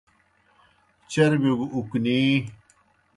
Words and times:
چربِیو 1.11 1.53
گہ 1.59 1.67
اُکنی۔ 1.75 2.19